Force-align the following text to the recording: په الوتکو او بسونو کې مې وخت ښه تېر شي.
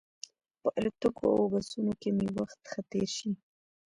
په 0.61 0.67
الوتکو 0.77 1.25
او 1.37 1.43
بسونو 1.53 1.93
کې 2.01 2.09
مې 2.17 2.27
وخت 2.37 2.59
ښه 2.71 2.81
تېر 2.91 3.09
شي. 3.17 3.31